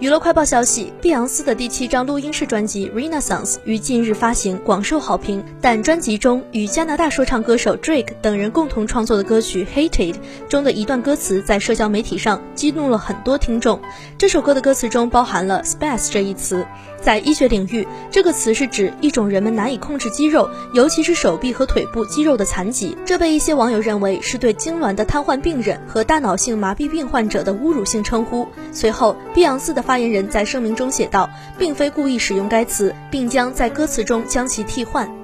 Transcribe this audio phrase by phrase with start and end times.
[0.00, 5.42] 娱乐快报消息：碧昂斯的第七张录音室专辑《Renaissance》于近日发行，广受好评。
[5.60, 10.14] 但专辑中与加拿大说唱歌手 Drake 等人共同创作的歌曲《Hated》
[10.48, 13.80] 中的一段歌词，在社交媒体上激怒了很多听众。
[14.18, 16.66] 这首歌的歌词中包含了 “space” 这一词，
[17.04, 22.96] 在医学领域，这个词是指一种人们难以控制肌肉，尤其是手臂和腿部肌肉的残疾。
[23.04, 28.48] 这被一些网友认为是对痉挛的瘫痪病人和大脑性麻痹病患者的侮辱性称呼。
[28.72, 31.28] 随后，碧昂斯的发言人在声明中写道，
[31.58, 35.23] 并非故意使用该词，并将在歌词中将其替换。